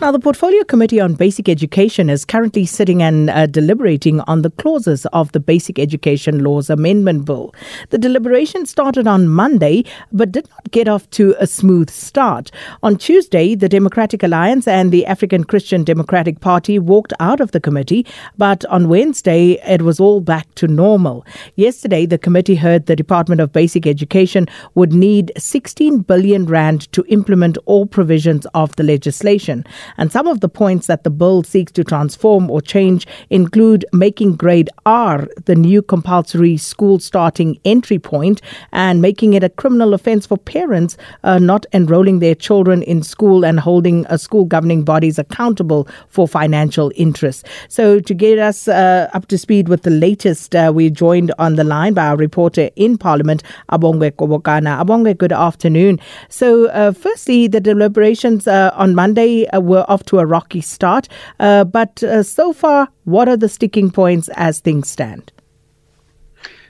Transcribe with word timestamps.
Now, 0.00 0.12
the 0.12 0.18
Portfolio 0.18 0.64
Committee 0.64 0.98
on 0.98 1.12
Basic 1.12 1.46
Education 1.46 2.08
is 2.08 2.24
currently 2.24 2.64
sitting 2.64 3.02
and 3.02 3.28
uh, 3.28 3.44
deliberating 3.44 4.20
on 4.22 4.40
the 4.40 4.48
clauses 4.50 5.04
of 5.12 5.30
the 5.32 5.40
Basic 5.40 5.78
Education 5.78 6.42
Laws 6.42 6.70
Amendment 6.70 7.26
Bill. 7.26 7.54
The 7.90 7.98
deliberation 7.98 8.64
started 8.64 9.06
on 9.06 9.28
Monday 9.28 9.84
but 10.10 10.32
did 10.32 10.48
not 10.48 10.70
get 10.70 10.88
off 10.88 11.10
to 11.10 11.34
a 11.38 11.46
smooth 11.46 11.90
start. 11.90 12.50
On 12.82 12.96
Tuesday, 12.96 13.54
the 13.54 13.68
Democratic 13.68 14.22
Alliance 14.22 14.66
and 14.66 14.90
the 14.90 15.04
African 15.04 15.44
Christian 15.44 15.84
Democratic 15.84 16.40
Party 16.40 16.78
walked 16.78 17.12
out 17.20 17.42
of 17.42 17.50
the 17.52 17.60
committee, 17.60 18.06
but 18.38 18.64
on 18.66 18.88
Wednesday, 18.88 19.58
it 19.70 19.82
was 19.82 20.00
all 20.00 20.22
back 20.22 20.46
to 20.54 20.66
normal. 20.66 21.26
Yesterday, 21.56 22.06
the 22.06 22.16
committee 22.16 22.54
heard 22.56 22.86
the 22.86 22.96
Department 22.96 23.42
of 23.42 23.52
Basic 23.52 23.86
Education 23.86 24.46
would 24.74 24.94
need 24.94 25.30
16 25.36 25.98
billion 26.00 26.46
rand 26.46 26.90
to 26.94 27.04
implement 27.10 27.58
all 27.66 27.84
provisions 27.84 28.46
of 28.54 28.74
the 28.76 28.82
legislation. 28.82 29.62
And 29.98 30.12
some 30.12 30.26
of 30.26 30.40
the 30.40 30.48
points 30.48 30.86
that 30.86 31.04
the 31.04 31.10
bill 31.10 31.42
seeks 31.42 31.72
to 31.72 31.84
transform 31.84 32.50
or 32.50 32.60
change 32.60 33.06
include 33.30 33.84
making 33.92 34.36
grade 34.36 34.70
R 34.86 35.26
the 35.46 35.54
new 35.54 35.82
compulsory 35.82 36.56
school 36.56 36.98
starting 36.98 37.58
entry 37.64 37.98
point 37.98 38.40
and 38.72 39.02
making 39.02 39.34
it 39.34 39.44
a 39.44 39.48
criminal 39.48 39.94
offense 39.94 40.26
for 40.26 40.36
parents 40.36 40.96
uh, 41.24 41.38
not 41.38 41.66
enrolling 41.72 42.18
their 42.20 42.34
children 42.34 42.82
in 42.84 43.02
school 43.02 43.44
and 43.44 43.60
holding 43.60 44.06
a 44.08 44.18
school 44.18 44.44
governing 44.44 44.84
bodies 44.84 45.18
accountable 45.18 45.88
for 46.08 46.26
financial 46.28 46.92
interests. 46.96 47.48
So 47.68 48.00
to 48.00 48.14
get 48.14 48.38
us 48.38 48.68
uh, 48.68 49.10
up 49.14 49.26
to 49.28 49.38
speed 49.38 49.68
with 49.68 49.82
the 49.82 49.90
latest, 49.90 50.54
uh, 50.54 50.72
we're 50.74 50.90
joined 50.90 51.32
on 51.38 51.56
the 51.56 51.64
line 51.64 51.94
by 51.94 52.06
our 52.06 52.16
reporter 52.16 52.70
in 52.76 52.98
Parliament, 52.98 53.42
Abongwe 53.70 54.12
Kobokana. 54.12 54.82
Abongwe, 54.84 55.16
good 55.16 55.32
afternoon. 55.32 55.98
So 56.28 56.66
uh, 56.68 56.92
firstly, 56.92 57.48
the 57.48 57.60
deliberations 57.60 58.46
uh, 58.46 58.70
on 58.74 58.94
Monday 58.94 59.46
uh, 59.50 59.60
were 59.60 59.79
were 59.80 59.90
off 59.90 60.04
to 60.04 60.18
a 60.18 60.26
rocky 60.26 60.60
start. 60.60 61.08
Uh, 61.40 61.64
but 61.64 62.02
uh, 62.02 62.22
so 62.22 62.52
far, 62.52 62.88
what 63.04 63.28
are 63.28 63.36
the 63.36 63.48
sticking 63.48 63.90
points 63.90 64.28
as 64.36 64.60
things 64.60 64.90
stand? 64.90 65.32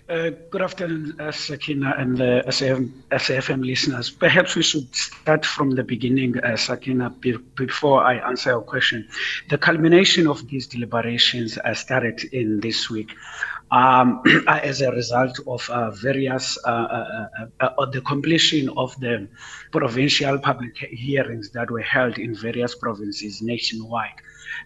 Uh, 0.09 0.31
good 0.51 0.61
afternoon, 0.63 1.15
uh, 1.21 1.31
Sakina 1.31 1.95
and 1.97 2.19
the 2.19 2.43
SAFM, 2.57 2.91
SAFM 3.13 3.65
listeners. 3.65 4.11
Perhaps 4.11 4.57
we 4.57 4.63
should 4.63 4.93
start 4.93 5.47
from 5.47 5.71
the 5.71 5.85
beginning, 5.85 6.37
uh, 6.41 6.57
Sakina, 6.57 7.11
be- 7.11 7.37
before 7.55 8.03
I 8.03 8.15
answer 8.31 8.51
your 8.51 8.63
question. 8.73 9.07
The 9.51 9.59
culmination 9.59 10.27
of 10.27 10.49
these 10.49 10.67
deliberations 10.67 11.59
uh, 11.59 11.75
started 11.75 12.25
in 12.35 12.59
this 12.59 12.91
week 12.91 13.11
um, 13.71 14.21
as 14.49 14.81
a 14.81 14.91
result 14.91 15.39
of 15.47 15.71
uh, 15.71 15.93
various, 15.93 16.59
uh, 16.59 16.71
uh, 16.71 17.27
uh, 17.61 17.75
uh, 17.79 17.87
the 17.87 18.01
completion 18.01 18.69
of 18.71 18.99
the 18.99 19.29
provincial 19.73 20.39
public 20.39 20.77
hearings 20.79 21.51
that 21.51 21.71
were 21.71 21.83
held 21.83 22.19
in 22.19 22.35
various 22.35 22.75
provinces 22.75 23.43
nationwide. 23.43 24.17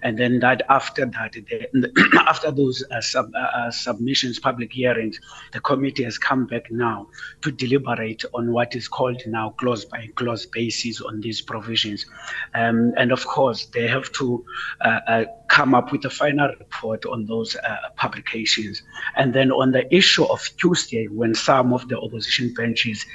And 0.03 0.19
then 0.19 0.39
that 0.41 0.63
after 0.71 1.05
that, 1.05 1.33
the, 1.35 2.21
after 2.29 2.51
those 2.51 2.83
uh, 2.91 3.01
sub, 3.03 3.31
uh, 3.35 3.39
uh, 3.39 3.71
submissions, 3.71 4.39
public 4.39 4.73
hearings, 4.73 5.21
the 5.53 5.61
committee 5.61 6.05
has 6.05 6.17
come 6.17 6.47
back 6.47 6.71
now 6.71 7.07
to 7.43 7.51
deliberate 7.53 8.25
on 8.33 8.51
what 8.53 8.75
is 8.75 8.89
called 8.89 9.21
now 9.27 9.51
clause 9.51 9.85
by 9.85 10.09
clause 10.17 10.47
basis 10.47 11.03
on 11.03 11.21
these 11.21 11.43
provisions. 11.43 12.07
Um, 12.55 12.93
and 12.97 13.13
of 13.13 13.25
course, 13.27 13.67
they 13.67 13.87
have 13.87 14.11
to 14.13 14.45
uh, 14.81 14.89
uh 15.07 15.25
come 15.49 15.75
up 15.75 15.93
with 15.93 16.05
a 16.07 16.11
final 16.11 16.49
report 16.59 17.05
on 17.05 17.27
those 17.27 17.55
uh, 17.55 17.77
publications. 17.97 18.83
And 19.15 19.33
then 19.35 19.53
on 19.53 19.71
the 19.71 19.95
issue 19.95 20.25
of 20.25 20.41
Tuesday, 20.59 21.07
when 21.07 21.33
some 21.35 21.73
of 21.73 21.87
the 21.89 22.01
opposition 22.01 22.53
benches, 22.55 23.07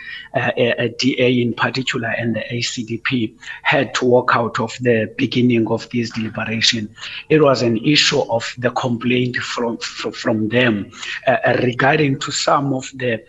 DA 0.55 1.41
in 1.41 1.53
particular, 1.53 1.78
particular 1.83 2.09
and 2.17 2.35
the 2.35 2.43
ACDP 2.51 3.33
had 3.63 3.93
to 3.95 4.05
walk 4.05 4.31
out 4.33 4.59
of 4.59 4.75
the 4.81 5.07
beginning 5.17 5.65
of 5.67 5.87
this 5.91 6.09
deliberation. 6.11 6.89
It 7.29 7.41
was 7.41 7.61
an 7.61 7.77
issue 7.77 8.21
of 8.29 8.53
the 8.57 8.71
complaint 8.71 9.37
from, 9.37 9.77
from, 9.77 10.11
from 10.11 10.49
them 10.49 10.91
uh, 11.27 11.37
regarding 11.63 12.19
to 12.19 12.31
some 12.31 12.73
of 12.73 12.85
the 12.95 13.23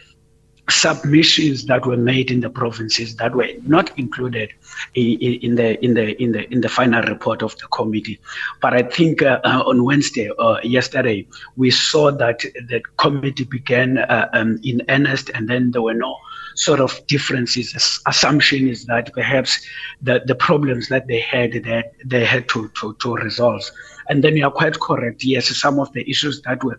submissions 0.71 1.67
that 1.67 1.85
were 1.85 1.97
made 1.97 2.31
in 2.31 2.41
the 2.41 2.49
provinces 2.49 3.17
that 3.17 3.35
were 3.35 3.49
not 3.67 3.97
included 3.99 4.51
in 4.95 5.55
the 5.57 5.85
in 5.85 5.95
the 5.95 6.09
in 6.23 6.33
the 6.33 6.45
in 6.53 6.61
the 6.63 6.69
final 6.69 7.03
report 7.03 7.43
of 7.43 7.57
the 7.59 7.67
committee 7.69 8.19
but 8.63 8.73
i 8.73 8.83
think 8.83 9.21
uh, 9.23 9.39
uh 9.45 9.63
on 9.67 9.85
wednesday 9.85 10.29
or 10.39 10.59
uh, 10.59 10.63
yesterday 10.63 11.27
we 11.57 11.71
saw 11.71 12.11
that 12.11 12.41
the 12.69 12.81
committee 12.97 13.45
began 13.45 13.99
uh, 13.99 14.29
um, 14.33 14.59
in 14.65 14.81
earnest 14.89 15.31
and 15.35 15.49
then 15.51 15.71
there 15.73 15.83
were 15.83 15.95
no 16.09 16.17
sort 16.57 16.81
of 16.81 16.93
differences 17.07 17.69
assumption 18.07 18.67
is 18.69 18.85
that 18.87 19.13
perhaps 19.13 19.61
the 20.03 20.21
the 20.27 20.35
problems 20.35 20.89
that 20.89 21.07
they 21.07 21.21
had 21.21 21.53
that 21.65 21.93
they 22.07 22.25
had 22.25 22.49
to 22.49 22.69
to 22.81 22.95
to 23.03 23.15
resolve 23.17 23.63
and 24.09 24.25
then 24.25 24.37
you 24.37 24.45
are 24.47 24.51
quite 24.63 24.79
correct 24.81 25.23
yes 25.25 25.45
some 25.65 25.79
of 25.79 25.93
the 25.93 26.03
issues 26.09 26.41
that 26.43 26.63
were 26.65 26.79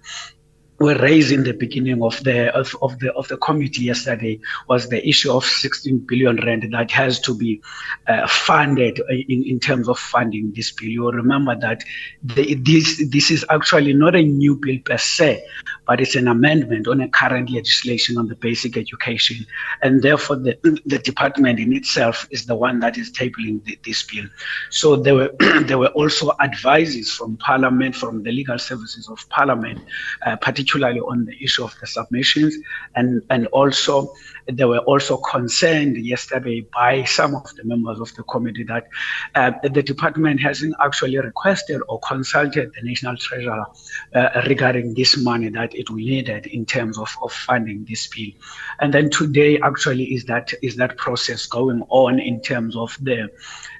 were 0.81 0.95
raised 0.97 1.31
in 1.31 1.43
the 1.43 1.53
beginning 1.53 2.01
of 2.01 2.21
the 2.23 2.53
of, 2.57 2.75
of, 2.81 2.97
the 2.99 3.13
of 3.13 3.27
the 3.27 3.37
committee 3.37 3.83
yesterday 3.83 4.39
was 4.67 4.89
the 4.89 5.07
issue 5.07 5.31
of 5.31 5.45
16 5.45 5.99
billion 6.07 6.37
rand 6.37 6.65
that 6.73 6.89
has 6.91 7.19
to 7.19 7.37
be 7.37 7.61
uh, 8.07 8.27
funded 8.27 8.99
uh, 8.99 9.03
in, 9.13 9.43
in 9.45 9.59
terms 9.59 9.87
of 9.87 9.97
funding 9.99 10.51
this 10.55 10.71
bill. 10.71 10.89
You 10.89 11.11
remember 11.11 11.55
that 11.59 11.83
the, 12.23 12.55
this 12.55 13.07
this 13.11 13.29
is 13.29 13.45
actually 13.49 13.93
not 13.93 14.15
a 14.15 14.23
new 14.23 14.55
bill 14.55 14.77
per 14.83 14.97
se, 14.97 15.43
but 15.85 16.01
it's 16.01 16.15
an 16.15 16.27
amendment 16.27 16.87
on 16.87 16.99
a 17.01 17.07
current 17.07 17.51
legislation 17.51 18.17
on 18.17 18.25
the 18.27 18.35
basic 18.35 18.75
education, 18.75 19.45
and 19.83 20.01
therefore 20.01 20.35
the 20.37 20.53
the 20.87 20.97
department 20.99 21.59
in 21.59 21.73
itself 21.73 22.27
is 22.31 22.47
the 22.47 22.55
one 22.55 22.79
that 22.79 22.97
is 22.97 23.11
tabling 23.11 23.63
the, 23.65 23.77
this 23.85 24.01
bill. 24.03 24.25
So 24.71 24.95
there 24.95 25.13
were 25.13 25.31
there 25.61 25.77
were 25.77 25.93
also 26.01 26.31
advices 26.41 27.11
from 27.11 27.37
Parliament, 27.37 27.95
from 27.95 28.23
the 28.23 28.31
legal 28.31 28.57
services 28.57 29.07
of 29.09 29.19
Parliament, 29.29 29.79
uh, 30.25 30.35
particularly 30.37 30.70
particularly 30.71 30.99
on 31.01 31.25
the 31.25 31.33
issue 31.43 31.63
of 31.65 31.73
the 31.81 31.87
submissions 31.87 32.55
and, 32.95 33.21
and 33.29 33.47
also 33.47 34.09
They 34.49 34.65
were 34.65 34.79
also 34.79 35.17
concerned 35.17 35.97
yesterday 35.97 36.61
by 36.73 37.03
some 37.03 37.35
of 37.35 37.43
the 37.55 37.63
members 37.63 37.99
of 37.99 38.13
the 38.15 38.23
committee 38.23 38.63
that 38.63 38.87
uh, 39.35 39.51
the 39.63 39.83
department 39.83 40.39
hasn't 40.41 40.75
actually 40.83 41.17
requested 41.19 41.81
or 41.87 41.99
consulted 41.99 42.71
the 42.73 42.81
national 42.81 43.17
treasurer 43.17 43.65
uh, 44.15 44.41
regarding 44.47 44.93
this 44.93 45.17
money 45.17 45.49
that 45.49 45.75
it 45.75 45.89
will 45.89 45.97
needed 46.11 46.47
in 46.47 46.65
terms 46.65 46.97
of, 46.97 47.09
of 47.21 47.31
funding 47.31 47.85
this 47.87 48.07
bill. 48.07 48.31
And 48.81 48.93
then 48.93 49.09
today 49.09 49.59
actually 49.59 50.05
is 50.05 50.25
that 50.25 50.53
is 50.61 50.75
that 50.77 50.97
process 50.97 51.45
going 51.45 51.83
on 51.89 52.19
in 52.19 52.41
terms 52.41 52.75
of 52.75 52.97
the 53.01 53.29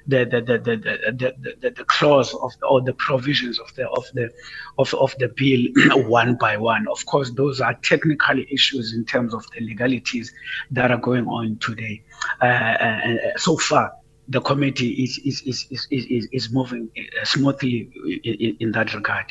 the 0.06 0.24
the 0.24 0.40
the 0.40 0.58
the, 0.58 0.76
the, 1.12 1.34
the, 1.38 1.54
the, 1.60 1.70
the 1.70 1.84
clause 1.84 2.32
of 2.34 2.52
or 2.68 2.80
the 2.82 2.92
provisions 2.94 3.58
of 3.60 3.74
the 3.74 3.88
of 3.90 4.04
the 4.14 4.30
of, 4.78 4.92
of 4.94 5.14
the 5.18 5.28
bill 5.36 6.04
one 6.08 6.36
by 6.36 6.56
one. 6.56 6.86
Of 6.88 7.04
course, 7.06 7.30
those 7.32 7.60
are 7.60 7.74
technically 7.82 8.46
issues 8.50 8.94
in 8.94 9.04
terms 9.04 9.32
of 9.34 9.44
the 9.56 9.64
legalities, 9.64 10.32
that 10.70 10.90
are 10.90 10.96
going 10.98 11.26
on 11.26 11.56
today. 11.60 12.02
Uh, 12.40 12.44
uh, 12.46 12.48
uh, 12.48 13.16
so 13.36 13.56
far, 13.58 13.92
the 14.28 14.40
committee 14.40 14.92
is, 15.02 15.18
is, 15.24 15.42
is, 15.70 15.86
is, 15.90 16.28
is 16.30 16.52
moving 16.52 16.88
uh, 16.96 17.24
smoothly 17.24 17.90
in, 18.24 18.56
in 18.60 18.72
that 18.72 18.94
regard. 18.94 19.26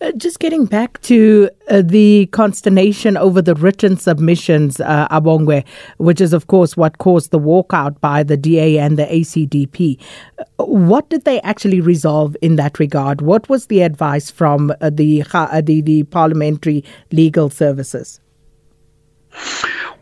Uh, 0.00 0.12
just 0.16 0.38
getting 0.38 0.64
back 0.64 1.00
to 1.02 1.50
uh, 1.70 1.82
the 1.84 2.26
consternation 2.26 3.16
over 3.16 3.42
the 3.42 3.54
written 3.54 3.96
submissions, 3.96 4.78
uh, 4.80 5.08
Abongwe, 5.08 5.64
which 5.98 6.20
is, 6.20 6.32
of 6.32 6.46
course, 6.46 6.76
what 6.76 6.98
caused 6.98 7.30
the 7.32 7.38
walkout 7.40 8.00
by 8.00 8.22
the 8.22 8.36
DA 8.36 8.78
and 8.78 8.96
the 8.96 9.06
ACDP. 9.06 9.98
What 10.58 11.08
did 11.08 11.24
they 11.24 11.40
actually 11.40 11.80
resolve 11.80 12.36
in 12.42 12.54
that 12.56 12.78
regard? 12.78 13.22
What 13.22 13.48
was 13.48 13.66
the 13.66 13.80
advice 13.80 14.30
from 14.30 14.72
uh, 14.80 14.90
the, 14.90 15.24
uh, 15.32 15.60
the 15.62 15.80
the 15.80 16.02
Parliamentary 16.04 16.84
Legal 17.10 17.50
Services? 17.50 18.20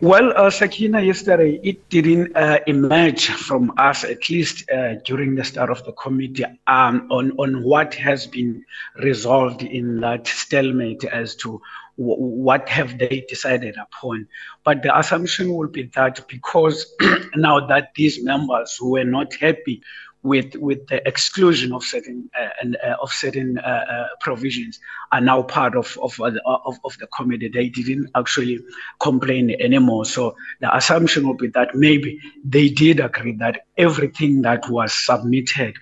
Well, 0.00 0.34
uh, 0.36 0.50
Sakina, 0.50 1.00
yesterday 1.00 1.60
it 1.62 1.88
didn't 1.88 2.34
uh, 2.36 2.58
emerge 2.66 3.26
from 3.28 3.72
us, 3.78 4.02
at 4.02 4.28
least 4.28 4.68
uh, 4.68 4.96
during 5.04 5.36
the 5.36 5.44
start 5.44 5.70
of 5.70 5.84
the 5.84 5.92
committee, 5.92 6.44
um, 6.66 7.06
on, 7.12 7.30
on 7.38 7.62
what 7.62 7.94
has 7.94 8.26
been 8.26 8.64
resolved 9.00 9.62
in 9.62 10.00
that 10.00 10.26
stalemate 10.26 11.04
as 11.04 11.36
to 11.36 11.62
w- 11.96 12.18
what 12.18 12.68
have 12.68 12.98
they 12.98 13.24
decided 13.28 13.76
upon. 13.76 14.26
But 14.64 14.82
the 14.82 14.98
assumption 14.98 15.54
will 15.54 15.68
be 15.68 15.84
that 15.94 16.26
because 16.26 16.92
now 17.36 17.64
that 17.68 17.92
these 17.94 18.22
members 18.22 18.76
who 18.78 18.90
were 18.90 19.04
not 19.04 19.34
happy 19.34 19.80
with 20.24 20.54
with 20.56 20.84
the 20.88 21.06
exclusion 21.06 21.72
of 21.72 21.84
certain 21.84 22.28
uh, 22.42 22.48
and 22.60 22.76
uh, 22.82 22.96
of 23.00 23.12
certain 23.12 23.58
uh, 23.58 24.06
provisions 24.20 24.80
are 25.12 25.20
now 25.20 25.42
part 25.42 25.76
of 25.76 25.96
of, 26.02 26.18
of 26.20 26.78
of 26.84 26.98
the 26.98 27.06
committee. 27.16 27.48
They 27.48 27.68
didn't 27.68 28.10
actually 28.16 28.58
complain 29.00 29.50
anymore. 29.60 30.06
So 30.06 30.34
the 30.60 30.74
assumption 30.74 31.28
would 31.28 31.36
be 31.38 31.48
that 31.48 31.74
maybe 31.74 32.18
they 32.42 32.68
did 32.70 32.98
agree 33.00 33.32
that 33.36 33.66
everything 33.76 34.42
that 34.42 34.68
was 34.68 34.92
submitted 34.94 35.74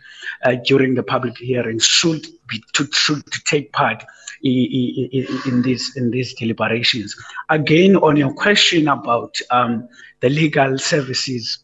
during 0.64 0.96
the 0.96 1.04
public 1.04 1.38
hearing 1.38 1.78
should 1.78 2.26
be 2.48 2.60
to, 2.74 2.84
should 2.92 3.22
take 3.46 3.72
part 3.72 4.02
in 4.42 5.62
these 5.62 5.96
in 5.96 6.10
these 6.10 6.34
deliberations. 6.34 7.14
Again, 7.48 7.94
on 7.96 8.16
your 8.16 8.32
question 8.34 8.88
about 8.88 9.36
um, 9.52 9.88
the 10.18 10.28
legal 10.30 10.78
services 10.78 11.60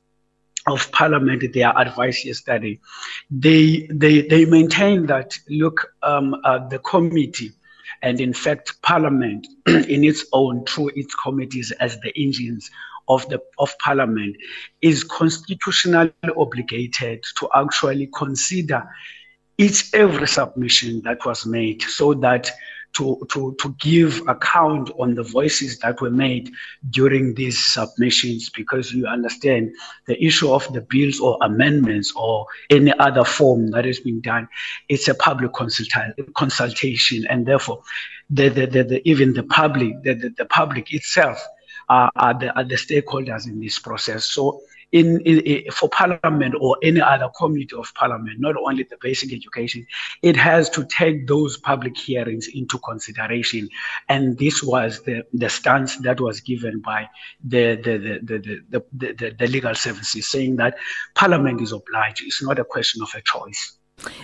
of 0.70 0.90
Parliament, 0.92 1.42
their 1.52 1.72
advice 1.76 2.24
yesterday, 2.24 2.78
they 3.30 3.88
they 3.92 4.22
they 4.22 4.44
maintain 4.44 5.06
that 5.06 5.32
look, 5.48 5.92
um, 6.02 6.34
uh, 6.44 6.66
the 6.68 6.78
committee, 6.80 7.52
and 8.02 8.20
in 8.20 8.32
fact 8.32 8.80
Parliament, 8.82 9.46
in 9.66 10.04
its 10.04 10.26
own 10.32 10.64
through 10.66 10.90
its 10.94 11.14
committees 11.14 11.72
as 11.80 11.98
the 12.00 12.12
engines 12.18 12.70
of 13.08 13.26
the 13.28 13.40
of 13.58 13.76
Parliament, 13.78 14.36
is 14.82 15.04
constitutionally 15.04 16.12
obligated 16.36 17.22
to 17.38 17.48
actually 17.54 18.08
consider 18.14 18.84
each 19.56 19.90
every 19.94 20.28
submission 20.28 21.00
that 21.04 21.24
was 21.24 21.44
made, 21.46 21.82
so 21.82 22.14
that 22.14 22.50
to, 22.96 23.26
to, 23.32 23.54
to 23.60 23.74
give 23.80 24.26
account 24.28 24.90
on 24.98 25.14
the 25.14 25.22
voices 25.22 25.78
that 25.80 26.00
were 26.00 26.10
made 26.10 26.50
during 26.90 27.34
these 27.34 27.58
submissions 27.64 28.50
because 28.50 28.92
you 28.92 29.06
understand 29.06 29.72
the 30.06 30.22
issue 30.24 30.52
of 30.52 30.70
the 30.72 30.80
bills 30.80 31.20
or 31.20 31.38
amendments 31.42 32.12
or 32.16 32.46
any 32.70 32.92
other 32.98 33.24
form 33.24 33.70
that 33.70 33.86
is 33.86 34.00
being 34.00 34.20
done, 34.20 34.48
it's 34.88 35.06
a 35.08 35.14
public 35.14 35.52
consulta- 35.52 36.12
consultation 36.34 37.26
and 37.28 37.46
therefore 37.46 37.82
the, 38.30 38.48
the, 38.48 38.66
the, 38.66 38.84
the, 38.84 39.08
even 39.08 39.32
the 39.32 39.42
public, 39.44 39.92
the, 40.02 40.14
the, 40.14 40.30
the 40.36 40.44
public 40.46 40.92
itself 40.92 41.42
uh, 41.88 42.08
are, 42.16 42.34
the, 42.38 42.54
are 42.56 42.64
the 42.64 42.74
stakeholders 42.74 43.46
in 43.46 43.60
this 43.60 43.78
process. 43.78 44.24
So 44.24 44.60
in, 44.92 45.20
in, 45.24 45.70
for 45.70 45.88
parliament 45.88 46.54
or 46.60 46.76
any 46.82 47.00
other 47.00 47.28
committee 47.36 47.76
of 47.76 47.92
parliament, 47.94 48.40
not 48.40 48.56
only 48.56 48.84
the 48.84 48.96
basic 49.00 49.32
education, 49.32 49.86
it 50.22 50.36
has 50.36 50.70
to 50.70 50.84
take 50.86 51.26
those 51.26 51.56
public 51.58 51.96
hearings 51.96 52.48
into 52.54 52.78
consideration. 52.78 53.68
And 54.08 54.38
this 54.38 54.62
was 54.62 55.02
the, 55.02 55.24
the 55.32 55.50
stance 55.50 55.96
that 55.98 56.20
was 56.20 56.40
given 56.40 56.80
by 56.80 57.08
the, 57.44 57.76
the, 57.76 57.96
the, 58.22 58.38
the, 58.38 58.62
the, 58.92 59.12
the, 59.14 59.34
the 59.38 59.46
legal 59.46 59.74
services, 59.74 60.26
saying 60.26 60.56
that 60.56 60.76
parliament 61.14 61.60
is 61.60 61.72
obliged. 61.72 62.22
It's 62.24 62.42
not 62.42 62.58
a 62.58 62.64
question 62.64 63.02
of 63.02 63.10
a 63.14 63.20
choice. 63.22 63.74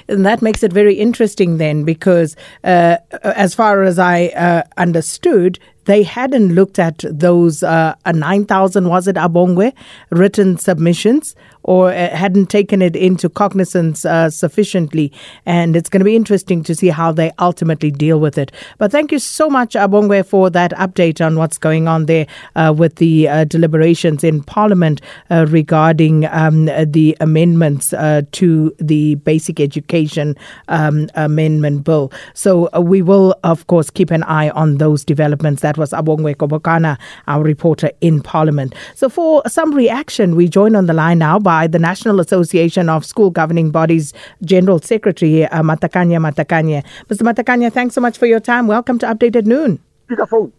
And 0.09 0.25
that 0.25 0.41
makes 0.41 0.63
it 0.63 0.73
very 0.73 0.95
interesting 0.95 1.57
then, 1.59 1.83
because 1.85 2.37
uh, 2.63 2.99
as 3.23 3.57
far 3.57 3.83
as 3.83 3.99
I 3.99 4.27
uh, 4.29 4.63
understood, 4.77 5.59
they 5.85 6.03
hadn't 6.03 6.55
looked 6.55 6.79
at 6.79 7.05
those 7.11 7.63
uh, 7.63 7.95
9,000, 8.07 8.89
was 8.89 9.07
it, 9.09 9.17
Abongwe, 9.17 9.73
written 10.11 10.57
submissions 10.59 11.35
or 11.65 11.91
uh, 11.93 12.15
hadn't 12.15 12.47
taken 12.47 12.81
it 12.81 12.95
into 12.95 13.29
cognizance 13.29 14.05
uh, 14.05 14.31
sufficiently. 14.31 15.13
And 15.47 15.75
it's 15.77 15.89
going 15.89 16.01
to 16.01 16.05
be 16.05 16.15
interesting 16.17 16.63
to 16.65 16.75
see 16.75 16.89
how 16.89 17.11
they 17.13 17.33
ultimately 17.41 17.91
deal 17.91 18.21
with 18.21 18.39
it. 18.39 18.53
But 18.79 18.93
thank 18.93 19.11
you 19.11 19.19
so 19.19 19.51
much, 19.51 19.75
Abongwe, 19.75 20.21
uh, 20.21 20.23
for 20.23 20.49
that 20.51 20.73
update 20.73 21.25
on 21.25 21.37
what's 21.37 21.59
going 21.59 21.89
on 21.89 22.07
there 22.07 22.27
uh, 22.57 22.73
with 22.77 22.97
the 22.97 23.29
uh, 23.29 23.45
deliberations 23.45 24.23
in 24.23 24.43
Parliament 24.43 25.01
uh, 25.31 25.47
regarding 25.49 26.27
um, 26.27 26.67
the 26.67 27.17
amendments 27.21 27.93
uh, 27.93 28.23
to 28.33 28.75
the 28.79 29.15
Basic 29.17 29.59
Education 29.59 30.37
um, 30.69 31.09
Amendment 31.15 31.85
Bill. 31.85 32.13
So 32.35 32.69
uh, 32.75 32.81
we 32.83 33.01
will, 33.03 33.35
of 33.43 33.67
course, 33.69 33.89
keep 33.91 34.11
an 34.11 34.23
eye 34.25 34.51
on 34.51 34.77
those 34.77 35.03
developments. 35.05 35.63
That 35.63 35.79
was 35.79 35.91
Abongwe 35.93 36.37
Kobokana, 36.37 36.99
our 37.27 37.43
reporter 37.43 37.91
in 38.03 38.23
Parliament. 38.23 38.75
So 38.95 39.09
for 39.09 39.43
some 39.49 39.75
reaction, 39.75 40.37
we 40.37 40.47
join 40.49 40.77
on 40.77 40.85
the 40.87 40.93
line 40.93 41.19
now 41.21 41.39
by 41.39 41.54
by 41.55 41.69
the 41.75 41.79
National 41.91 42.17
Association 42.27 42.89
of 42.95 43.05
School 43.13 43.31
Governing 43.41 43.69
Bodies 43.79 44.13
General 44.53 44.79
Secretary 44.93 45.45
uh, 45.47 45.63
Matakanya 45.69 46.19
Matakanya. 46.27 46.79
Mr. 47.09 47.23
Matakanya, 47.29 47.73
thanks 47.73 47.95
so 47.95 48.01
much 48.01 48.19
for 48.19 48.27
your 48.27 48.41
time. 48.41 48.67
Welcome 48.67 48.99
to 48.99 49.07
Updated 49.07 49.47
Noon. 49.53 49.79
Mr. 50.09 50.51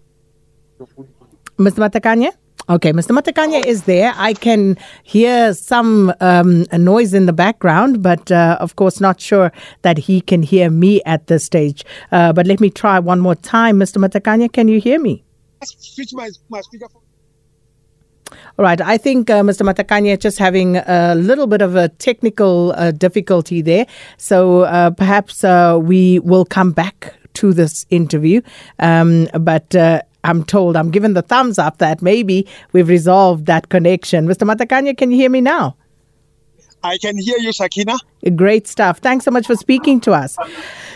Matakanya? 1.86 2.32
Okay, 2.70 2.94
Mr. 3.00 3.12
Matakanya 3.18 3.60
is 3.74 3.84
there. 3.84 4.14
I 4.30 4.34
can 4.46 4.78
hear 5.04 5.54
some 5.54 6.14
um, 6.22 6.66
noise 6.72 7.14
in 7.14 7.26
the 7.26 7.34
background, 7.46 8.02
but 8.02 8.32
uh, 8.32 8.58
of 8.66 8.78
course, 8.78 9.02
not 9.08 9.20
sure 9.20 9.52
that 9.82 9.98
he 10.08 10.22
can 10.22 10.42
hear 10.44 10.70
me 10.70 10.92
at 11.06 11.28
this 11.28 11.44
stage. 11.44 11.84
Uh, 12.14 12.32
but 12.32 12.48
let 12.48 12.60
me 12.62 12.70
try 12.70 12.96
one 13.00 13.20
more 13.20 13.36
time. 13.36 13.76
Mr. 13.84 13.96
Matakanya, 14.04 14.48
can 14.58 14.70
you 14.70 14.80
hear 14.80 14.98
me? 15.08 15.26
Switch 15.66 16.14
my, 16.14 16.30
my 16.48 16.62
speakerphone. 16.66 17.05
All 18.58 18.64
right. 18.64 18.80
I 18.80 18.98
think 18.98 19.30
uh, 19.30 19.42
Mr. 19.42 19.62
Matakanya 19.62 20.20
just 20.20 20.38
having 20.38 20.78
a 20.78 21.16
little 21.16 21.48
bit 21.48 21.62
of 21.62 21.76
a 21.76 21.90
technical 21.90 22.74
uh, 22.76 22.92
difficulty 22.92 23.62
there. 23.62 23.86
So 24.18 24.62
uh, 24.62 24.92
perhaps 24.92 25.44
uh, 25.44 25.78
we 25.82 26.20
will 26.20 26.46
come 26.46 26.72
back 26.72 27.14
to 27.36 27.54
this 27.54 27.86
interview. 27.90 28.42
Um, 28.80 29.28
but 29.40 29.76
uh, 29.76 30.02
I'm 30.24 30.44
told, 30.44 30.76
I'm 30.76 30.92
given 30.92 31.14
the 31.14 31.22
thumbs 31.22 31.60
up 31.60 31.78
that 31.80 32.02
maybe 32.02 32.48
we've 32.72 32.88
resolved 32.88 33.46
that 33.48 33.70
connection. 33.70 34.28
Mr. 34.28 34.46
Matakanya, 34.48 34.98
can 34.98 35.12
you 35.12 35.18
hear 35.18 35.30
me 35.30 35.42
now? 35.42 35.76
I 36.84 36.98
can 37.00 37.18
hear 37.18 37.38
you, 37.40 37.52
Sakina. 37.52 37.96
Great 38.36 38.68
stuff. 38.68 39.00
Thanks 39.00 39.26
so 39.26 39.32
much 39.32 39.48
for 39.48 39.56
speaking 39.56 40.00
to 40.02 40.12
us. 40.14 40.38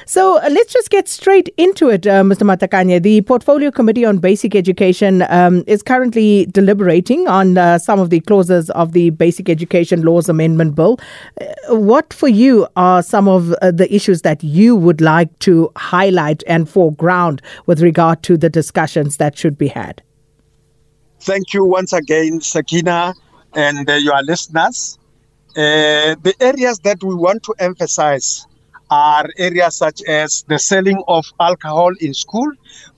So 0.09 0.39
uh, 0.39 0.49
let's 0.51 0.73
just 0.73 0.89
get 0.89 1.07
straight 1.07 1.53
into 1.57 1.89
it, 1.89 2.07
uh, 2.07 2.23
Mr. 2.23 2.41
Matakanya. 2.41 2.99
The 2.99 3.21
Portfolio 3.21 3.69
Committee 3.69 4.05
on 4.05 4.17
Basic 4.17 4.55
Education 4.55 5.23
um, 5.29 5.63
is 5.67 5.83
currently 5.83 6.47
deliberating 6.47 7.27
on 7.27 7.59
uh, 7.59 7.77
some 7.77 7.99
of 7.99 8.09
the 8.09 8.19
clauses 8.21 8.71
of 8.71 8.93
the 8.93 9.11
Basic 9.11 9.49
Education 9.49 10.01
Laws 10.01 10.27
Amendment 10.27 10.73
Bill. 10.73 10.99
Uh, 11.39 11.75
what 11.75 12.11
for 12.11 12.27
you 12.27 12.67
are 12.75 13.03
some 13.03 13.27
of 13.27 13.53
uh, 13.61 13.69
the 13.69 13.85
issues 13.93 14.23
that 14.23 14.43
you 14.43 14.75
would 14.75 14.99
like 14.99 15.37
to 15.45 15.71
highlight 15.77 16.41
and 16.47 16.67
foreground 16.67 17.39
with 17.67 17.79
regard 17.79 18.23
to 18.23 18.35
the 18.35 18.49
discussions 18.49 19.17
that 19.17 19.37
should 19.37 19.59
be 19.59 19.67
had? 19.67 20.01
Thank 21.19 21.53
you 21.53 21.63
once 21.65 21.93
again, 21.93 22.41
Sakina, 22.41 23.13
and 23.53 23.87
uh, 23.87 23.93
your 23.93 24.23
listeners. 24.23 24.97
Uh, 25.51 26.15
the 26.23 26.33
areas 26.39 26.79
that 26.79 27.03
we 27.03 27.13
want 27.13 27.43
to 27.43 27.53
emphasize 27.59 28.47
are 28.89 29.25
areas 29.37 29.75
such 29.77 30.01
as 30.03 30.43
the 30.47 30.59
selling 30.59 31.01
of 31.07 31.25
alcohol 31.39 31.91
in 32.01 32.13
school. 32.13 32.51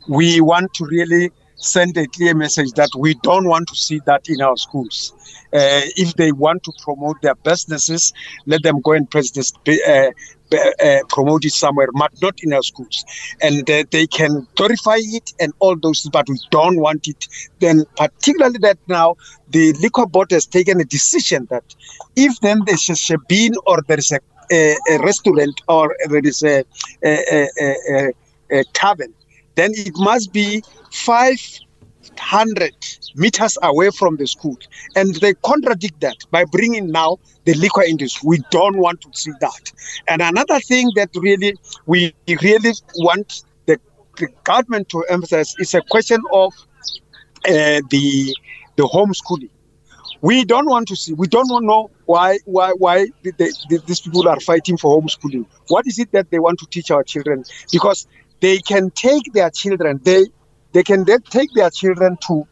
We 0.07 0.41
want 0.41 0.73
to 0.75 0.85
really 0.85 1.31
send 1.55 1.95
a 1.97 2.07
clear 2.07 2.33
message 2.33 2.71
that 2.71 2.89
we 2.97 3.13
don't 3.21 3.47
want 3.47 3.67
to 3.67 3.75
see 3.75 3.99
that 4.05 4.27
in 4.27 4.41
our 4.41 4.57
schools. 4.57 5.13
Uh, 5.53 5.85
if 5.97 6.15
they 6.15 6.31
want 6.31 6.63
to 6.63 6.71
promote 6.81 7.21
their 7.21 7.35
businesses, 7.35 8.13
let 8.47 8.63
them 8.63 8.81
go 8.81 8.93
and 8.93 9.07
this, 9.11 9.53
uh, 9.67 10.09
uh, 10.53 10.71
uh, 10.83 10.99
promote 11.09 11.45
it 11.45 11.51
somewhere, 11.53 11.87
but 11.93 12.11
not 12.21 12.33
in 12.41 12.51
our 12.53 12.63
schools. 12.63 13.05
And 13.41 13.69
uh, 13.69 13.83
they 13.91 14.07
can 14.07 14.47
glorify 14.55 14.97
it 14.97 15.33
and 15.39 15.53
all 15.59 15.75
those, 15.77 16.09
but 16.11 16.27
we 16.29 16.39
don't 16.49 16.79
want 16.79 17.07
it. 17.07 17.27
Then, 17.59 17.83
particularly 17.95 18.57
that 18.61 18.79
now 18.87 19.15
the 19.49 19.73
liquor 19.73 20.07
board 20.07 20.31
has 20.31 20.47
taken 20.47 20.81
a 20.81 20.85
decision 20.85 21.47
that 21.51 21.63
if 22.15 22.39
then 22.39 22.61
there's 22.65 22.89
a 22.89 23.17
been 23.27 23.53
or 23.67 23.81
there 23.87 23.99
is 23.99 24.11
a 24.11 24.19
a, 24.51 24.75
a 24.89 24.99
restaurant 24.99 25.55
or 25.67 25.95
there 26.09 26.21
is 26.23 26.43
a, 26.43 26.63
a, 27.03 27.19
a, 27.29 27.45
a, 27.59 28.13
a 28.59 28.63
tavern, 28.73 29.13
then 29.55 29.71
it 29.73 29.93
must 29.95 30.31
be 30.33 30.61
500 30.91 32.71
meters 33.15 33.57
away 33.63 33.89
from 33.91 34.17
the 34.17 34.27
school. 34.27 34.57
And 34.95 35.15
they 35.15 35.33
contradict 35.45 36.01
that 36.01 36.17
by 36.31 36.45
bringing 36.45 36.87
now 36.91 37.17
the 37.45 37.53
liquor 37.53 37.83
industry. 37.83 38.21
We 38.27 38.39
don't 38.51 38.77
want 38.77 39.01
to 39.01 39.09
see 39.13 39.31
that. 39.39 39.71
And 40.07 40.21
another 40.21 40.59
thing 40.59 40.91
that 40.95 41.09
really 41.15 41.55
we 41.85 42.13
really 42.41 42.73
want 42.97 43.43
the, 43.65 43.79
the 44.17 44.27
government 44.43 44.89
to 44.89 45.03
emphasize 45.09 45.55
is 45.59 45.73
a 45.73 45.81
question 45.81 46.21
of 46.31 46.53
uh, 47.47 47.81
the 47.89 48.35
the 48.77 48.83
homeschooling 48.83 49.49
We 50.21 50.45
don't 50.45 50.67
want 50.67 50.87
to 50.89 50.95
see. 50.95 51.13
We 51.13 51.27
don't 51.27 51.49
want 51.49 51.63
to 51.63 51.67
know 51.67 51.89
why 52.05 52.37
why 52.45 52.71
why 52.73 53.07
the, 53.23 53.31
the, 53.37 53.81
these 53.87 54.01
people 54.01 54.27
are 54.27 54.39
fighting 54.39 54.77
for 54.77 55.01
homeschooling. 55.01 55.45
What 55.67 55.87
is 55.87 55.97
it 55.97 56.11
that 56.11 56.29
they 56.29 56.37
want 56.39 56.59
to 56.59 56.67
teach 56.67 56.91
our 56.91 57.03
children? 57.03 57.43
Because 57.71 58.07
they 58.39 58.59
can 58.59 58.91
take 58.91 59.33
their 59.33 59.49
children. 59.49 59.99
They 60.03 60.25
they 60.73 60.83
can 60.83 61.05
then 61.05 61.21
take 61.23 61.51
their 61.53 61.71
children 61.71 62.17
to 62.27 62.47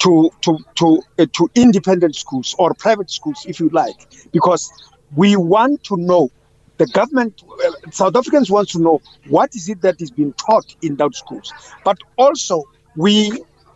to 0.00 0.30
to 0.42 0.58
to 0.74 1.02
uh, 1.18 1.26
to 1.32 1.50
independent 1.54 2.14
schools 2.14 2.54
or 2.58 2.74
private 2.74 3.10
schools, 3.10 3.46
if 3.48 3.58
you 3.58 3.70
like, 3.70 4.06
because 4.30 4.70
we 5.16 5.36
want 5.36 5.82
to 5.84 5.96
know 5.96 6.30
the 6.76 6.86
government 6.88 7.42
uh, 7.64 7.90
south 7.92 8.16
africans 8.16 8.50
want 8.50 8.68
to 8.68 8.80
know 8.80 9.00
what 9.28 9.54
is 9.54 9.68
it 9.68 9.80
that 9.82 10.00
is 10.02 10.10
being 10.10 10.32
taught 10.32 10.74
in 10.82 10.96
those 10.96 11.16
schools 11.18 11.52
but 11.84 11.96
also 12.18 12.64
we 12.96 13.30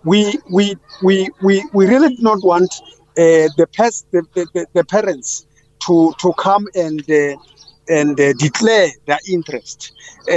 we 0.05 0.35
we 0.51 0.77
we 1.03 1.29
we, 1.43 1.65
we 1.73 1.87
really 1.87 2.15
do 2.15 2.23
not 2.23 2.43
want 2.45 2.73
uh, 3.17 3.51
the, 3.57 3.67
pers- 3.77 4.07
the, 4.13 4.23
the, 4.35 4.67
the 4.75 4.85
parents 4.85 5.47
to 5.85 6.13
to 6.21 6.33
come 6.39 6.67
and 6.75 7.03
uh, 7.11 7.37
and 7.89 8.21
uh, 8.21 8.33
declare 8.35 8.89
their 9.07 9.19
interest. 9.29 9.93
Uh, 10.29 10.33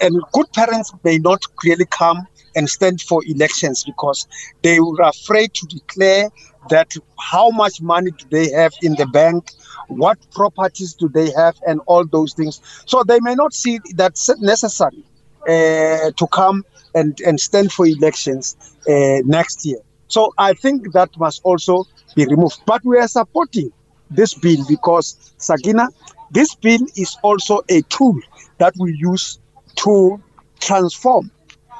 and 0.00 0.20
good 0.32 0.52
parents 0.52 0.92
may 1.02 1.18
not 1.18 1.42
really 1.64 1.86
come 1.86 2.26
and 2.56 2.68
stand 2.68 3.00
for 3.00 3.24
elections 3.26 3.84
because 3.84 4.26
they 4.62 4.80
were 4.80 5.00
afraid 5.02 5.54
to 5.54 5.66
declare 5.66 6.28
that 6.68 6.92
how 7.18 7.48
much 7.50 7.80
money 7.80 8.10
do 8.10 8.26
they 8.30 8.50
have 8.50 8.72
in 8.82 8.94
the 8.96 9.06
bank 9.06 9.50
what 9.86 10.18
properties 10.32 10.92
do 10.94 11.08
they 11.08 11.30
have 11.30 11.56
and 11.66 11.80
all 11.86 12.04
those 12.08 12.34
things 12.34 12.60
so 12.86 13.02
they 13.04 13.18
may 13.20 13.34
not 13.34 13.54
see 13.54 13.78
that 13.94 14.12
necessary 14.40 15.02
uh, 15.48 16.10
to 16.16 16.26
come 16.32 16.64
and, 16.94 17.18
and 17.24 17.40
stand 17.40 17.72
for 17.72 17.86
elections 17.86 18.56
uh, 18.88 19.20
next 19.24 19.64
year. 19.64 19.78
So 20.08 20.32
I 20.38 20.54
think 20.54 20.92
that 20.92 21.10
must 21.18 21.40
also 21.44 21.84
be 22.16 22.26
removed. 22.26 22.62
But 22.66 22.84
we 22.84 22.98
are 22.98 23.08
supporting 23.08 23.72
this 24.10 24.34
bill 24.34 24.64
because, 24.68 25.34
Sagina, 25.38 25.86
this 26.32 26.54
bill 26.56 26.80
is 26.96 27.16
also 27.22 27.60
a 27.68 27.82
tool 27.82 28.18
that 28.58 28.74
we 28.78 28.94
use 28.96 29.38
to 29.76 30.20
transform 30.58 31.30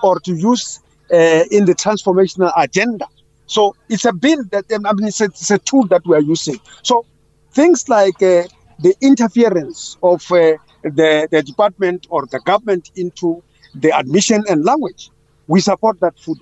or 0.03 0.19
to 0.21 0.33
use 0.35 0.81
uh, 1.13 1.45
in 1.51 1.65
the 1.65 1.75
transformational 1.75 2.53
agenda. 2.57 3.07
So 3.47 3.75
it's 3.89 4.05
a 4.05 4.13
bill 4.13 4.45
that, 4.53 4.65
I 4.73 4.93
mean, 4.93 5.09
it's 5.09 5.21
a, 5.21 5.25
it's 5.25 5.51
a 5.51 5.59
tool 5.59 5.87
that 5.89 6.07
we 6.07 6.15
are 6.17 6.21
using. 6.23 6.59
So 6.83 7.05
things 7.51 7.89
like 7.89 8.15
uh, 8.23 8.45
the 8.79 8.95
interference 9.01 9.99
of 10.05 10.23
uh, 10.31 10.53
the, 10.85 11.27
the 11.31 11.43
department 11.43 12.07
or 12.11 12.27
the 12.27 12.39
government 12.41 12.93
into 12.95 13.43
the 13.75 13.93
admission 13.97 14.43
and 14.49 14.65
language. 14.65 15.11
We 15.47 15.61
support 15.61 16.01
that 16.01 16.19
food 16.19 16.39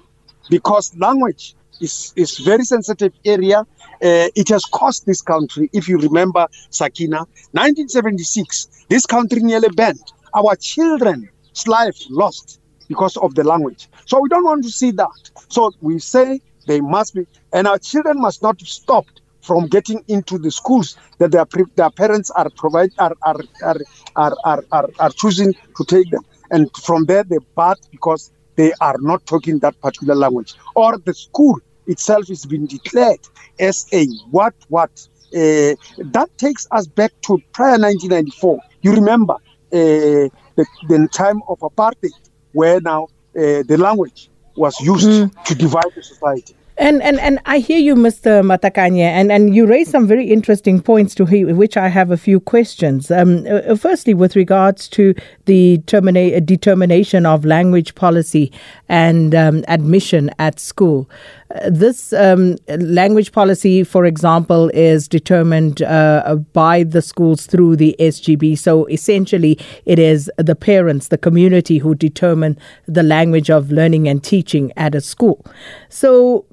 because 0.51 0.97
language 0.97 1.55
is 1.81 2.13
is 2.17 2.39
very 2.39 2.65
sensitive 2.65 3.13
area. 3.25 3.61
Uh, 4.03 4.29
it 4.35 4.49
has 4.49 4.65
cost 4.65 5.07
this 5.07 5.21
country, 5.23 5.69
if 5.73 5.89
you 5.89 5.99
remember 5.99 6.47
Sakina, 6.71 7.19
1976, 7.53 8.69
this 8.89 9.05
country 9.07 9.41
nearly 9.43 9.69
banned 9.71 9.99
our 10.35 10.55
children's 10.57 11.27
life 11.67 11.99
lost 12.11 12.61
because 12.89 13.17
of 13.17 13.35
the 13.35 13.43
language. 13.45 13.89
So 14.07 14.21
we 14.21 14.29
don't 14.29 14.45
want 14.45 14.63
to 14.65 14.71
see 14.71 14.93
that. 14.93 15.31
So 15.49 15.73
we 15.81 15.99
say 15.99 16.41
they 16.69 16.81
must 16.81 17.15
be, 17.15 17.27
and 17.53 17.67
our 17.67 17.79
children 17.79 18.21
must 18.21 18.41
not 18.43 18.57
be 18.59 18.67
stopped 18.67 19.21
from 19.43 19.67
getting 19.67 20.05
into 20.07 20.39
the 20.39 20.51
schools 20.53 20.97
that 21.19 21.33
their, 21.33 21.47
their 21.75 21.91
parents 21.91 22.31
are 22.31 22.49
provide 22.51 22.91
are, 22.99 23.15
are, 23.23 23.41
are, 23.65 23.77
are, 24.17 24.37
are, 24.45 24.65
are, 24.71 24.91
are 25.01 25.11
choosing 25.11 25.55
to 25.77 25.85
take 25.87 26.09
them. 26.11 26.23
and 26.51 26.69
from 26.85 27.05
there 27.07 27.25
they 27.25 27.39
part 27.57 27.79
because 27.91 28.31
they 28.57 28.73
are 28.81 28.97
not 28.99 29.25
talking 29.27 29.59
that 29.61 29.81
particular 29.81 30.15
language 30.15 30.55
or 30.75 30.99
the 30.99 31.15
school 31.15 31.59
itself 31.87 32.29
is 32.31 32.45
been 32.47 32.67
declared 32.67 33.21
as 33.61 33.87
a 33.93 34.07
what 34.31 34.55
what 34.69 34.91
uh, 35.35 35.75
that 36.15 36.29
takes 36.37 36.67
us 36.71 36.87
back 36.87 37.13
to 37.23 37.39
prior 37.53 37.79
1994 37.79 38.59
you 38.83 38.93
remember 38.95 39.35
uh, 39.35 40.29
the, 40.57 40.67
the 40.89 41.09
time 41.13 41.41
of 41.49 41.59
apartheid 41.61 42.11
where 42.53 42.81
now 42.81 43.05
uh, 43.39 43.63
the 43.71 43.77
language 43.79 44.31
was 44.57 44.79
used 44.81 45.09
mm. 45.09 45.45
to 45.45 45.55
divide 45.55 45.87
the 45.95 46.03
society 46.03 46.55
And 46.79 47.03
and 47.03 47.19
and 47.21 47.41
I 47.45 47.59
hear 47.59 47.79
you 47.81 47.97
Mr. 47.97 48.41
Matakanye 48.43 49.01
and 49.03 49.33
and 49.33 49.55
you 49.55 49.67
raise 49.67 49.91
some 49.91 50.07
very 50.07 50.29
interesting 50.31 50.81
points 50.81 51.13
to 51.17 51.25
hear, 51.25 51.53
which 51.55 51.77
I 51.77 51.89
have 51.89 52.11
a 52.13 52.17
few 52.17 52.39
questions. 52.41 53.11
Um 53.11 53.45
uh, 53.49 53.75
firstly 53.75 54.15
with 54.15 54.37
regards 54.37 54.87
to 54.91 55.13
the 55.47 55.79
termina- 55.87 56.45
determination 56.47 57.27
of 57.27 57.45
language 57.45 57.95
policy 57.97 58.53
and 58.89 59.35
um 59.35 59.65
admission 59.67 60.31
at 60.39 60.61
school. 60.61 61.11
Uh, 61.55 61.69
this 61.69 62.13
um 62.13 62.55
language 62.69 63.33
policy 63.33 63.83
for 63.83 64.05
example 64.05 64.71
is 64.73 65.09
determined 65.09 65.83
uh, 65.83 66.37
by 66.53 66.85
the 66.85 67.03
schools 67.03 67.47
through 67.47 67.75
the 67.75 67.97
SGB. 67.99 68.57
So 68.57 68.85
essentially 68.87 69.59
it 69.85 69.99
is 69.99 70.31
the 70.39 70.55
parents, 70.55 71.09
the 71.09 71.19
community 71.19 71.79
who 71.79 71.97
determine 71.97 72.57
the 72.87 73.03
language 73.03 73.51
of 73.51 73.73
learning 73.73 74.07
and 74.07 74.23
teaching 74.23 74.73
at 74.77 74.95
a 74.95 75.01
school. 75.01 75.45
So 75.89 76.45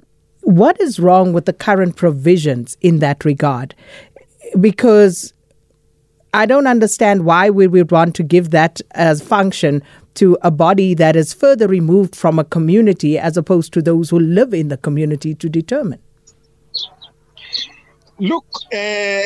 what 0.46 0.80
is 0.80 1.00
wrong 1.00 1.34
with 1.34 1.46
the 1.46 1.54
current 1.54 1.96
provisions 1.96 2.78
in 2.80 3.00
that 3.00 3.26
regard? 3.26 3.74
Because 4.60 5.34
I 6.36 6.46
don't 6.46 6.68
understand 6.68 7.26
why 7.26 7.50
we 7.50 7.66
would 7.66 7.92
want 7.92 8.14
to 8.16 8.24
give 8.24 8.52
that 8.52 8.80
as 8.92 9.24
function 9.24 9.82
to 10.16 10.38
a 10.44 10.52
body 10.52 10.94
that 10.94 11.16
is 11.16 11.34
further 11.34 11.68
removed 11.68 12.16
from 12.16 12.38
a 12.38 12.44
community 12.44 13.18
as 13.18 13.38
opposed 13.38 13.74
to 13.74 13.82
those 13.82 14.12
who 14.12 14.20
live 14.20 14.54
in 14.54 14.68
the 14.68 14.78
community 14.78 15.34
to 15.34 15.50
determine. 15.50 16.00
Look, 18.20 18.46
uh, 18.72 19.24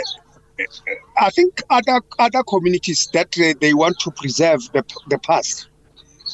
I 1.17 1.29
think 1.33 1.61
other 1.69 2.01
other 2.17 2.41
communities 2.43 3.07
that 3.13 3.37
uh, 3.37 3.53
they 3.59 3.73
want 3.73 3.99
to 3.99 4.11
preserve 4.11 4.61
the, 4.71 4.83
the 5.09 5.19
past 5.19 5.67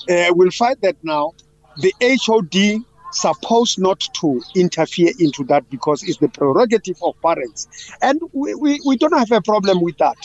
uh, 0.09 0.27
will 0.35 0.51
find 0.51 0.77
that 0.81 0.95
now 1.03 1.33
the 1.77 1.93
HOD 2.25 2.85
supposed 3.15 3.79
not 3.81 3.99
to 4.21 4.41
interfere 4.55 5.11
into 5.19 5.43
that 5.45 5.67
because 5.69 6.03
it's 6.03 6.17
the 6.17 6.29
prerogative 6.29 6.97
of 7.01 7.19
parents. 7.21 7.67
And 8.01 8.19
we, 8.33 8.53
we, 8.55 8.79
we 8.85 8.97
don't 8.97 9.17
have 9.17 9.31
a 9.31 9.41
problem 9.41 9.81
with 9.81 9.97
that. 9.97 10.17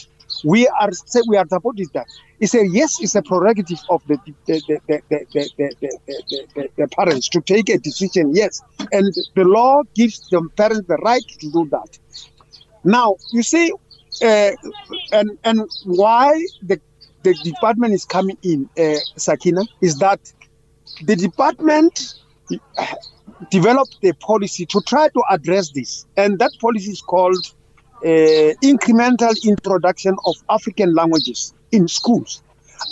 We 0.44 0.66
are 0.68 0.90
say 0.92 1.20
we 1.26 1.37
are 1.37 1.47
supporting 1.49 1.88
that. 1.92 2.06
It's 2.38 2.54
a 2.54 2.66
yes, 2.66 2.99
it's 3.00 3.16
a 3.16 3.23
prerogative 3.23 3.80
of 3.90 4.00
the 4.06 4.16
the, 4.47 4.62
the, 4.68 4.80
the, 4.87 5.00
the, 5.11 5.26
the, 5.32 5.50
the, 5.56 5.75
the, 5.80 6.47
the, 6.54 6.68
the 6.76 6.88
parents 6.88 7.28
to 7.30 7.40
take 7.40 7.68
a 7.68 7.78
decision, 7.78 8.35
yes. 8.35 8.62
And 8.92 9.12
the 9.35 9.44
law 9.44 9.82
gives 9.97 10.28
the 10.30 10.49
parents 10.56 10.87
the 10.87 10.97
right 10.99 11.25
to 11.40 11.50
do 11.50 11.68
that. 11.73 11.99
Now, 12.85 13.16
you 13.32 13.42
see, 13.42 13.73
uh, 14.23 14.50
and 15.12 15.37
and 15.42 15.68
why 15.85 16.40
the 16.62 16.80
the 17.25 17.35
department 17.42 17.92
is 17.92 18.04
coming 18.04 18.38
in, 18.42 18.70
uh, 18.78 18.99
Sakina, 19.16 19.62
is 19.80 19.99
that 19.99 20.32
the 21.02 21.16
department 21.16 22.14
developed 23.50 23.99
a 24.02 24.12
policy 24.14 24.66
to 24.66 24.80
try 24.87 25.09
to 25.09 25.23
address 25.30 25.71
this. 25.73 26.07
And 26.16 26.38
that 26.38 26.50
policy 26.61 26.90
is 26.90 27.00
called 27.00 27.37
uh, 28.04 28.09
incremental 28.75 29.35
introduction 29.45 30.16
of 30.26 30.37
African 30.49 30.95
languages 30.95 31.54
in 31.73 31.87
schools. 31.88 32.42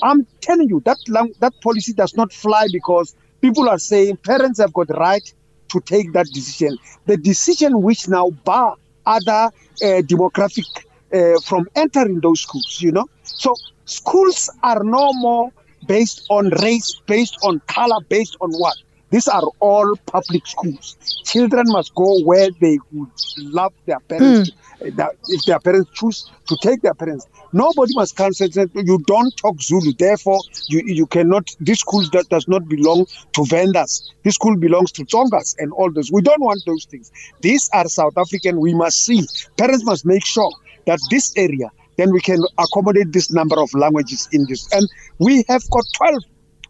I'm 0.02 0.26
telling 0.40 0.68
you 0.68 0.80
that 0.84 0.98
lang- 1.08 1.32
that 1.40 1.54
policy 1.62 1.94
does 1.94 2.14
not 2.14 2.30
fly 2.32 2.66
because 2.72 3.14
people 3.40 3.68
are 3.70 3.78
saying 3.78 4.18
parents 4.18 4.60
have 4.60 4.72
got 4.74 4.90
right 4.90 5.32
to 5.72 5.80
take 5.80 6.12
that 6.12 6.26
decision. 6.34 6.76
The 7.06 7.16
decision 7.16 7.80
which 7.82 8.06
now 8.06 8.30
bar 8.44 8.76
other 9.06 9.42
uh, 9.82 10.00
demographic 10.12 10.66
uh, 11.12 11.40
from 11.46 11.66
entering 11.74 12.20
those 12.20 12.40
schools, 12.42 12.76
you 12.82 12.92
know. 12.92 13.06
So 13.22 13.54
schools 13.86 14.50
are 14.62 14.84
no 14.84 15.10
more 15.14 15.50
based 15.86 16.26
on 16.28 16.50
race, 16.62 17.00
based 17.06 17.38
on 17.42 17.60
color, 17.66 18.04
based 18.10 18.36
on 18.42 18.52
what? 18.52 18.76
These 19.10 19.28
are 19.28 19.42
all 19.60 19.94
public 20.06 20.46
schools. 20.46 20.96
Children 21.24 21.64
must 21.68 21.94
go 21.94 22.20
where 22.24 22.48
they 22.60 22.78
would 22.92 23.08
love 23.38 23.72
their 23.86 24.00
parents. 24.00 24.50
Mm. 24.50 24.96
That 24.96 25.16
if 25.26 25.44
their 25.44 25.58
parents 25.58 25.90
choose 25.94 26.30
to 26.46 26.56
take 26.62 26.82
their 26.82 26.94
parents, 26.94 27.26
nobody 27.52 27.92
must 27.96 28.14
concentrate. 28.16 28.70
Eh, 28.76 28.82
you 28.84 29.02
don't 29.06 29.34
talk 29.36 29.60
Zulu. 29.60 29.92
Therefore, 29.98 30.38
you, 30.68 30.82
you 30.86 31.06
cannot. 31.06 31.48
This 31.58 31.80
school 31.80 32.04
that 32.12 32.28
does 32.28 32.46
not 32.46 32.68
belong 32.68 33.06
to 33.34 33.44
vendors. 33.46 34.12
This 34.22 34.34
school 34.36 34.56
belongs 34.56 34.92
to 34.92 35.04
Tongas 35.04 35.56
and 35.58 35.72
all 35.72 35.90
those. 35.92 36.12
We 36.12 36.22
don't 36.22 36.40
want 36.42 36.62
those 36.66 36.84
things. 36.84 37.10
These 37.40 37.68
are 37.72 37.88
South 37.88 38.16
African. 38.16 38.60
We 38.60 38.72
must 38.74 39.04
see. 39.04 39.24
Parents 39.56 39.84
must 39.84 40.06
make 40.06 40.24
sure 40.24 40.50
that 40.86 41.00
this 41.10 41.32
area. 41.36 41.70
Then 41.96 42.12
we 42.12 42.20
can 42.20 42.38
accommodate 42.58 43.12
this 43.12 43.32
number 43.32 43.58
of 43.60 43.74
languages 43.74 44.28
in 44.30 44.46
this. 44.48 44.72
And 44.72 44.88
we 45.18 45.44
have 45.48 45.68
got 45.70 45.82
12 45.96 46.22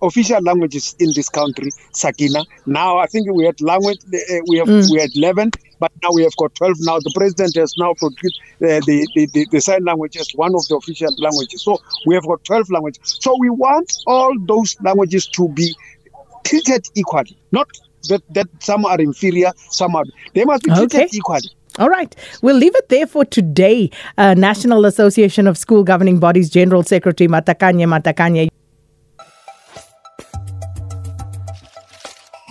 official 0.02 0.40
languages 0.42 0.94
in 0.98 1.12
this 1.14 1.28
country 1.28 1.70
sakina 1.92 2.42
now 2.66 2.98
i 2.98 3.06
think 3.06 3.30
we 3.34 3.44
had 3.44 3.60
language 3.60 3.98
uh, 4.14 4.40
we 4.48 4.56
have 4.58 4.68
mm. 4.68 4.90
we 4.92 5.00
had 5.00 5.10
11 5.14 5.50
but 5.80 5.92
now 6.02 6.08
we 6.14 6.22
have 6.22 6.36
got 6.42 6.54
12 6.54 6.76
now 6.88 6.98
the 7.00 7.12
president 7.16 7.54
has 7.56 7.74
now 7.78 7.92
produced 8.02 8.40
uh, 8.62 8.80
the, 8.88 8.96
the 9.14 9.26
the 9.34 9.46
the 9.50 9.60
sign 9.60 9.84
language 9.84 10.16
as 10.16 10.30
one 10.44 10.54
of 10.54 10.66
the 10.68 10.76
official 10.76 11.12
languages 11.26 11.62
so 11.62 11.78
we 12.06 12.14
have 12.14 12.24
got 12.32 12.42
12 12.44 12.70
languages 12.70 13.18
so 13.20 13.36
we 13.40 13.50
want 13.50 13.92
all 14.06 14.32
those 14.52 14.76
languages 14.90 15.26
to 15.38 15.48
be 15.60 15.68
treated 16.44 16.86
equally 16.94 17.36
not 17.50 17.68
that 18.08 18.22
that 18.32 18.46
some 18.70 18.84
are 18.86 19.00
inferior 19.00 19.50
some 19.80 19.96
are 19.96 20.04
they 20.34 20.44
must 20.44 20.62
be 20.62 20.70
treated 20.80 21.00
okay. 21.04 21.08
equally 21.22 21.54
All 21.84 21.90
right. 21.90 22.14
We'll 22.46 22.56
leave 22.62 22.76
it 22.80 22.86
there 22.94 23.06
for 23.12 23.24
today. 23.36 23.78
Uh, 24.24 24.30
National 24.46 24.88
Association 24.90 25.50
of 25.52 25.54
School 25.64 25.84
Governing 25.90 26.18
Bodies 26.24 26.48
General 26.56 26.82
Secretary 26.88 27.28
Matakanye 27.34 27.86
Matakanye 27.92 28.48